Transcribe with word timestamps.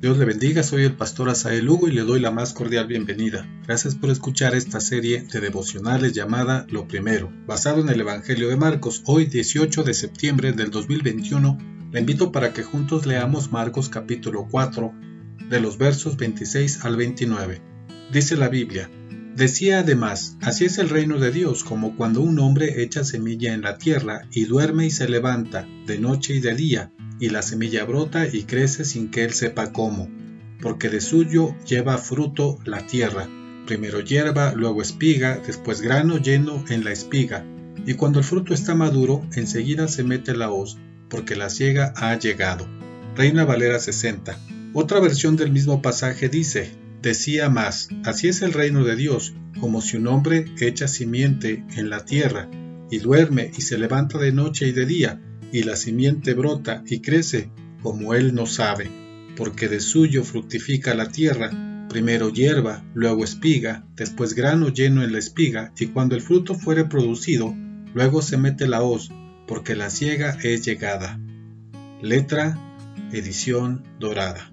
Dios 0.00 0.16
le 0.16 0.26
bendiga, 0.26 0.62
soy 0.62 0.84
el 0.84 0.94
pastor 0.94 1.28
Asael 1.28 1.64
Lugo 1.64 1.88
y 1.88 1.90
le 1.90 2.02
doy 2.02 2.20
la 2.20 2.30
más 2.30 2.52
cordial 2.52 2.86
bienvenida. 2.86 3.48
Gracias 3.66 3.96
por 3.96 4.10
escuchar 4.10 4.54
esta 4.54 4.78
serie 4.78 5.22
de 5.22 5.40
devocionales 5.40 6.12
llamada 6.12 6.68
Lo 6.70 6.86
Primero, 6.86 7.32
basado 7.48 7.80
en 7.80 7.88
el 7.88 8.02
Evangelio 8.02 8.48
de 8.48 8.56
Marcos. 8.56 9.02
Hoy 9.06 9.26
18 9.26 9.82
de 9.82 9.94
septiembre 9.94 10.52
del 10.52 10.70
2021, 10.70 11.58
le 11.90 11.98
invito 11.98 12.30
para 12.30 12.52
que 12.52 12.62
juntos 12.62 13.06
leamos 13.06 13.50
Marcos 13.50 13.88
capítulo 13.88 14.46
4, 14.48 14.92
de 15.50 15.60
los 15.60 15.78
versos 15.78 16.16
26 16.16 16.84
al 16.84 16.94
29. 16.94 17.60
Dice 18.12 18.36
la 18.36 18.48
Biblia, 18.48 18.88
Decía 19.34 19.80
además, 19.80 20.36
así 20.42 20.64
es 20.64 20.78
el 20.78 20.90
reino 20.90 21.18
de 21.18 21.32
Dios, 21.32 21.64
como 21.64 21.96
cuando 21.96 22.20
un 22.20 22.38
hombre 22.38 22.84
echa 22.84 23.02
semilla 23.02 23.52
en 23.52 23.62
la 23.62 23.78
tierra 23.78 24.22
y 24.30 24.44
duerme 24.44 24.86
y 24.86 24.90
se 24.92 25.08
levanta, 25.08 25.66
de 25.86 25.98
noche 25.98 26.36
y 26.36 26.40
de 26.40 26.54
día, 26.54 26.92
y 27.20 27.30
la 27.30 27.42
semilla 27.42 27.84
brota 27.84 28.26
y 28.26 28.44
crece 28.44 28.84
sin 28.84 29.10
que 29.10 29.24
él 29.24 29.32
sepa 29.32 29.72
cómo, 29.72 30.08
porque 30.60 30.88
de 30.88 31.00
suyo 31.00 31.54
lleva 31.66 31.98
fruto 31.98 32.58
la 32.64 32.86
tierra, 32.86 33.28
primero 33.66 34.00
hierba, 34.00 34.52
luego 34.54 34.82
espiga, 34.82 35.40
después 35.46 35.80
grano 35.80 36.18
lleno 36.18 36.64
en 36.68 36.84
la 36.84 36.92
espiga, 36.92 37.44
y 37.86 37.94
cuando 37.94 38.18
el 38.18 38.24
fruto 38.24 38.54
está 38.54 38.74
maduro, 38.74 39.26
enseguida 39.34 39.88
se 39.88 40.04
mete 40.04 40.36
la 40.36 40.50
hoz, 40.50 40.78
porque 41.08 41.36
la 41.36 41.50
ciega 41.50 41.92
ha 41.96 42.18
llegado. 42.18 42.66
Reina 43.16 43.44
Valera 43.44 43.78
60. 43.78 44.38
Otra 44.74 45.00
versión 45.00 45.36
del 45.36 45.50
mismo 45.50 45.82
pasaje 45.82 46.28
dice, 46.28 46.70
Decía 47.02 47.48
más, 47.48 47.88
así 48.04 48.28
es 48.28 48.42
el 48.42 48.52
reino 48.52 48.84
de 48.84 48.96
Dios, 48.96 49.34
como 49.60 49.80
si 49.80 49.96
un 49.96 50.08
hombre 50.08 50.46
echa 50.60 50.88
simiente 50.88 51.64
en 51.76 51.90
la 51.90 52.04
tierra, 52.04 52.48
y 52.90 52.98
duerme 52.98 53.50
y 53.56 53.62
se 53.62 53.78
levanta 53.78 54.18
de 54.18 54.32
noche 54.32 54.66
y 54.66 54.72
de 54.72 54.86
día, 54.86 55.20
y 55.52 55.62
la 55.62 55.76
simiente 55.76 56.34
brota 56.34 56.82
y 56.86 57.00
crece 57.00 57.50
como 57.82 58.14
él 58.14 58.34
no 58.34 58.46
sabe, 58.46 58.90
porque 59.36 59.68
de 59.68 59.80
suyo 59.80 60.24
fructifica 60.24 60.94
la 60.94 61.08
tierra, 61.08 61.50
primero 61.88 62.30
hierba, 62.30 62.84
luego 62.94 63.24
espiga, 63.24 63.86
después 63.96 64.34
grano 64.34 64.68
lleno 64.68 65.02
en 65.02 65.12
la 65.12 65.18
espiga, 65.18 65.72
y 65.78 65.86
cuando 65.86 66.14
el 66.14 66.22
fruto 66.22 66.54
fuere 66.54 66.84
producido, 66.84 67.54
luego 67.94 68.20
se 68.20 68.36
mete 68.36 68.66
la 68.68 68.82
hoz, 68.82 69.10
porque 69.46 69.74
la 69.74 69.90
ciega 69.90 70.36
es 70.42 70.64
llegada. 70.64 71.18
Letra, 72.02 72.58
edición 73.12 73.84
dorada. 73.98 74.52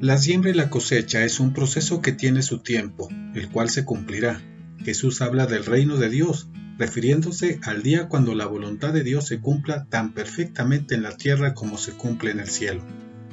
La 0.00 0.18
siembra 0.18 0.50
y 0.50 0.54
la 0.54 0.68
cosecha 0.68 1.24
es 1.24 1.40
un 1.40 1.54
proceso 1.54 2.02
que 2.02 2.12
tiene 2.12 2.42
su 2.42 2.58
tiempo, 2.58 3.08
el 3.34 3.48
cual 3.48 3.70
se 3.70 3.84
cumplirá. 3.84 4.42
Jesús 4.84 5.22
habla 5.22 5.46
del 5.46 5.64
reino 5.64 5.96
de 5.96 6.10
Dios, 6.10 6.48
refiriéndose 6.78 7.60
al 7.62 7.82
día 7.82 8.08
cuando 8.08 8.34
la 8.34 8.46
voluntad 8.46 8.92
de 8.92 9.02
Dios 9.02 9.26
se 9.26 9.40
cumpla 9.40 9.86
tan 9.86 10.12
perfectamente 10.12 10.94
en 10.94 11.02
la 11.02 11.16
tierra 11.16 11.54
como 11.54 11.78
se 11.78 11.92
cumple 11.92 12.30
en 12.30 12.40
el 12.40 12.48
cielo. 12.48 12.82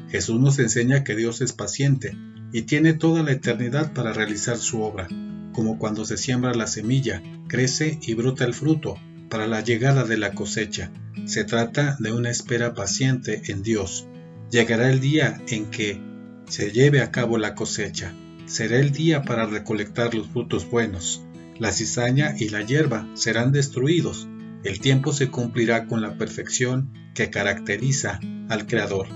Jesús 0.10 0.40
nos 0.40 0.60
enseña 0.60 1.04
que 1.04 1.16
Dios 1.16 1.42
es 1.42 1.54
paciente 1.54 2.16
y 2.52 2.64
tiene 2.64 2.94
toda 2.94 3.24
la 3.24 3.32
eternidad 3.32 3.94
para 3.94 4.14
realizar 4.14 4.58
su 4.58 4.82
obra, 4.82 5.08
como 5.54 5.78
cuando 5.80 6.06
se 6.06 6.18
siembra 6.18 6.54
la 6.54 6.68
semilla, 6.68 7.22
crece 7.48 8.00
y 8.02 8.14
brota 8.14 8.46
el 8.46 8.54
fruto 8.54 8.96
para 9.30 9.48
la 9.48 9.62
llegada 9.62 10.04
de 10.04 10.18
la 10.18 10.34
cosecha. 10.34 10.92
Se 11.26 11.44
trata 11.44 11.98
de 12.00 12.12
una 12.12 12.30
espera 12.30 12.76
paciente 12.76 13.42
en 13.48 13.64
Dios. 13.64 14.08
Llegará 14.52 14.92
el 14.92 15.00
día 15.00 15.42
en 15.48 15.66
que 15.66 16.00
se 16.48 16.72
lleve 16.72 17.02
a 17.02 17.10
cabo 17.10 17.40
la 17.40 17.56
cosecha. 17.56 18.14
Será 18.46 18.78
el 18.78 18.92
día 18.92 19.24
para 19.24 19.48
recolectar 19.48 20.14
los 20.14 20.28
frutos 20.28 20.70
buenos. 20.70 21.24
La 21.60 21.72
cizaña 21.72 22.36
y 22.38 22.50
la 22.50 22.62
hierba 22.62 23.08
serán 23.14 23.52
destruidos. 23.52 24.28
El 24.64 24.80
tiempo 24.80 25.14
se 25.14 25.30
cumplirá 25.30 25.88
con 25.88 26.02
la 26.02 26.18
perfección 26.18 26.92
que 27.14 27.30
caracteriza 27.30 28.20
al 28.50 28.66
Creador. 28.66 29.08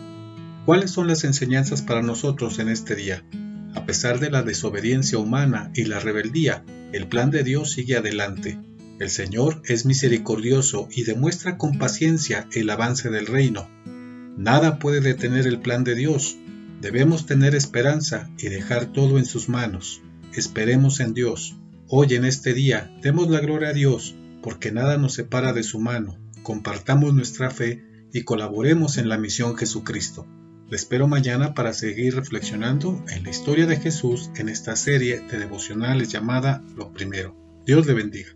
¿Cuáles 0.65 0.91
son 0.91 1.07
las 1.07 1.23
enseñanzas 1.23 1.81
para 1.81 2.01
nosotros 2.01 2.59
en 2.59 2.69
este 2.69 2.95
día? 2.95 3.23
A 3.73 3.85
pesar 3.85 4.19
de 4.19 4.29
la 4.29 4.43
desobediencia 4.43 5.17
humana 5.17 5.71
y 5.73 5.85
la 5.85 5.99
rebeldía, 5.99 6.63
el 6.91 7.07
plan 7.07 7.31
de 7.31 7.43
Dios 7.43 7.71
sigue 7.71 7.95
adelante. 7.95 8.59
El 8.99 9.09
Señor 9.09 9.61
es 9.65 9.85
misericordioso 9.85 10.87
y 10.91 11.03
demuestra 11.03 11.57
con 11.57 11.77
paciencia 11.77 12.47
el 12.53 12.69
avance 12.69 13.09
del 13.09 13.27
reino. 13.27 13.69
Nada 14.37 14.79
puede 14.79 15.01
detener 15.01 15.47
el 15.47 15.59
plan 15.59 15.83
de 15.83 15.95
Dios, 15.95 16.37
Debemos 16.81 17.25
tener 17.25 17.55
esperanza 17.55 18.29
y 18.37 18.49
dejar 18.49 18.85
todo 18.93 19.17
en 19.17 19.25
sus 19.25 19.49
manos. 19.49 20.03
Esperemos 20.33 20.99
en 20.99 21.15
Dios. 21.15 21.57
Hoy 21.89 22.15
en 22.15 22.25
este 22.25 22.53
día 22.53 22.93
demos 23.01 23.29
la 23.29 23.39
gloria 23.39 23.69
a 23.69 23.73
Dios, 23.73 24.13
porque 24.43 24.73
nada 24.73 24.97
nos 24.97 25.13
separa 25.13 25.53
de 25.53 25.63
su 25.63 25.79
mano. 25.79 26.17
Compartamos 26.43 27.13
nuestra 27.13 27.49
fe 27.49 27.81
y 28.11 28.23
colaboremos 28.23 28.97
en 28.97 29.07
la 29.07 29.17
misión 29.17 29.55
Jesucristo. 29.55 30.27
Le 30.69 30.75
espero 30.75 31.07
mañana 31.07 31.53
para 31.53 31.71
seguir 31.71 32.13
reflexionando 32.13 33.01
en 33.07 33.23
la 33.23 33.29
historia 33.29 33.67
de 33.67 33.77
Jesús 33.77 34.31
en 34.35 34.49
esta 34.49 34.75
serie 34.75 35.21
de 35.21 35.39
devocionales 35.39 36.09
llamada 36.09 36.61
Lo 36.75 36.91
Primero. 36.91 37.37
Dios 37.65 37.87
le 37.87 37.93
bendiga. 37.93 38.35